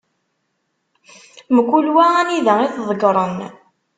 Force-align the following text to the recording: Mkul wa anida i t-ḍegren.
Mkul 1.55 1.85
wa 1.95 2.05
anida 2.19 2.53
i 2.65 2.67
t-ḍegren. 2.73 3.37